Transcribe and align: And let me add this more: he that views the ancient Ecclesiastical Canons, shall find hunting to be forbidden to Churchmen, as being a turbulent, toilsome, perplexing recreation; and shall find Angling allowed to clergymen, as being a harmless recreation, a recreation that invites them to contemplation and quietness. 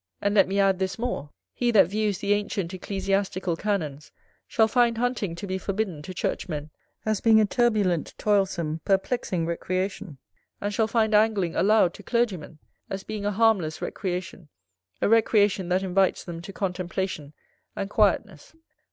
And 0.19 0.33
let 0.33 0.47
me 0.47 0.59
add 0.59 0.79
this 0.79 0.97
more: 0.97 1.29
he 1.53 1.69
that 1.69 1.85
views 1.85 2.17
the 2.17 2.33
ancient 2.33 2.73
Ecclesiastical 2.73 3.55
Canons, 3.55 4.11
shall 4.47 4.67
find 4.67 4.97
hunting 4.97 5.35
to 5.35 5.45
be 5.45 5.59
forbidden 5.59 6.01
to 6.01 6.11
Churchmen, 6.11 6.71
as 7.05 7.21
being 7.21 7.39
a 7.39 7.45
turbulent, 7.45 8.15
toilsome, 8.17 8.81
perplexing 8.83 9.45
recreation; 9.45 10.17
and 10.59 10.73
shall 10.73 10.87
find 10.87 11.13
Angling 11.13 11.55
allowed 11.55 11.93
to 11.93 12.01
clergymen, 12.01 12.57
as 12.89 13.03
being 13.03 13.25
a 13.27 13.31
harmless 13.31 13.79
recreation, 13.79 14.49
a 15.03 15.07
recreation 15.07 15.69
that 15.69 15.83
invites 15.83 16.23
them 16.23 16.41
to 16.41 16.51
contemplation 16.51 17.33
and 17.75 17.87
quietness. 17.87 18.55